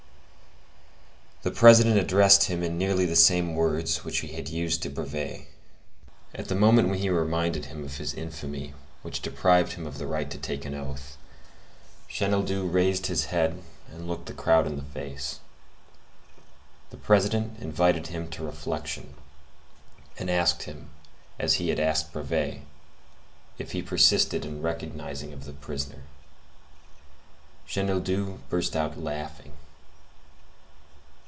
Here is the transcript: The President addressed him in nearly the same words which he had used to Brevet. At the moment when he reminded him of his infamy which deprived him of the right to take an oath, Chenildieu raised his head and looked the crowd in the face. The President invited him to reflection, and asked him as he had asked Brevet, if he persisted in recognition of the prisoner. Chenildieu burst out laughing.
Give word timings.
The 1.43 1.49
President 1.49 1.97
addressed 1.97 2.43
him 2.43 2.61
in 2.61 2.77
nearly 2.77 3.07
the 3.07 3.15
same 3.15 3.55
words 3.55 4.05
which 4.05 4.19
he 4.19 4.33
had 4.33 4.47
used 4.47 4.83
to 4.83 4.91
Brevet. 4.91 5.47
At 6.35 6.49
the 6.49 6.53
moment 6.55 6.89
when 6.89 6.99
he 6.99 7.09
reminded 7.09 7.65
him 7.65 7.83
of 7.83 7.97
his 7.97 8.13
infamy 8.13 8.75
which 9.01 9.23
deprived 9.23 9.73
him 9.73 9.87
of 9.87 9.97
the 9.97 10.05
right 10.05 10.29
to 10.29 10.37
take 10.37 10.65
an 10.65 10.75
oath, 10.75 11.17
Chenildieu 12.07 12.67
raised 12.67 13.07
his 13.07 13.25
head 13.25 13.63
and 13.91 14.07
looked 14.07 14.27
the 14.27 14.33
crowd 14.35 14.67
in 14.67 14.75
the 14.75 14.83
face. 14.83 15.39
The 16.91 16.97
President 16.97 17.59
invited 17.59 18.05
him 18.05 18.27
to 18.29 18.45
reflection, 18.45 19.15
and 20.19 20.29
asked 20.29 20.63
him 20.63 20.91
as 21.39 21.55
he 21.55 21.69
had 21.69 21.79
asked 21.79 22.13
Brevet, 22.13 22.61
if 23.57 23.71
he 23.71 23.81
persisted 23.81 24.45
in 24.45 24.61
recognition 24.61 25.33
of 25.33 25.45
the 25.45 25.53
prisoner. 25.53 26.03
Chenildieu 27.65 28.41
burst 28.51 28.75
out 28.75 28.99
laughing. 28.99 29.53